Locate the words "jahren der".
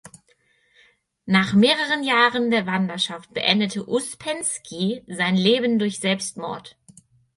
2.03-2.65